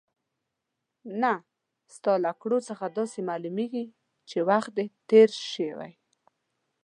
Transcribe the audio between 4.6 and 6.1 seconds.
دې تېر شوی.